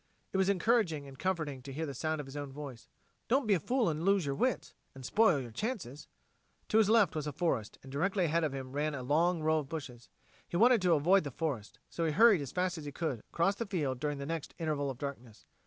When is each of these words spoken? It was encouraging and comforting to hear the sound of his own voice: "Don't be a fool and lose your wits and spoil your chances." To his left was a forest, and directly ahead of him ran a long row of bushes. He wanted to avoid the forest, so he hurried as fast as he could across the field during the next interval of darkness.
It 0.33 0.37
was 0.37 0.49
encouraging 0.49 1.07
and 1.07 1.19
comforting 1.19 1.61
to 1.61 1.71
hear 1.71 1.85
the 1.85 1.93
sound 1.93 2.19
of 2.19 2.25
his 2.25 2.35
own 2.35 2.51
voice: 2.51 2.87
"Don't 3.27 3.45
be 3.45 3.53
a 3.53 3.59
fool 3.59 3.87
and 3.87 4.03
lose 4.03 4.25
your 4.25 4.33
wits 4.33 4.73
and 4.95 5.05
spoil 5.05 5.39
your 5.39 5.51
chances." 5.51 6.07
To 6.69 6.79
his 6.79 6.89
left 6.89 7.15
was 7.15 7.27
a 7.27 7.31
forest, 7.31 7.77
and 7.83 7.91
directly 7.91 8.25
ahead 8.25 8.43
of 8.43 8.51
him 8.51 8.71
ran 8.71 8.95
a 8.95 9.03
long 9.03 9.43
row 9.43 9.59
of 9.59 9.69
bushes. 9.69 10.09
He 10.49 10.57
wanted 10.57 10.81
to 10.81 10.93
avoid 10.93 11.23
the 11.23 11.29
forest, 11.29 11.77
so 11.87 12.03
he 12.03 12.13
hurried 12.13 12.41
as 12.41 12.51
fast 12.51 12.79
as 12.79 12.85
he 12.85 12.91
could 12.91 13.19
across 13.31 13.53
the 13.57 13.67
field 13.67 13.99
during 13.99 14.17
the 14.17 14.25
next 14.25 14.55
interval 14.57 14.89
of 14.89 14.97
darkness. 14.97 15.45